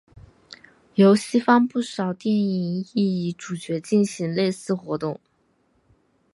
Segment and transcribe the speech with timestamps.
[0.95, 5.19] 而西方不少电影亦以主角进行类似活动。